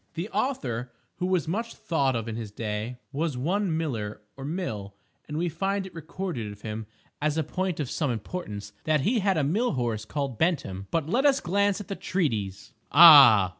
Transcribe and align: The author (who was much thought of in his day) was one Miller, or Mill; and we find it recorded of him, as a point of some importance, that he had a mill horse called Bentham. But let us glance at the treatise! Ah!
The 0.15 0.29
author 0.29 0.91
(who 1.17 1.27
was 1.27 1.47
much 1.47 1.75
thought 1.75 2.15
of 2.15 2.27
in 2.27 2.35
his 2.35 2.49
day) 2.49 2.97
was 3.11 3.37
one 3.37 3.77
Miller, 3.77 4.21
or 4.35 4.43
Mill; 4.43 4.95
and 5.27 5.37
we 5.37 5.47
find 5.47 5.85
it 5.85 5.93
recorded 5.93 6.51
of 6.51 6.63
him, 6.63 6.87
as 7.21 7.37
a 7.37 7.43
point 7.43 7.79
of 7.79 7.87
some 7.87 8.09
importance, 8.09 8.73
that 8.85 9.01
he 9.01 9.19
had 9.19 9.37
a 9.37 9.43
mill 9.43 9.73
horse 9.73 10.03
called 10.05 10.39
Bentham. 10.39 10.87
But 10.89 11.07
let 11.07 11.27
us 11.27 11.39
glance 11.39 11.79
at 11.79 11.87
the 11.87 11.95
treatise! 11.95 12.73
Ah! 12.91 13.49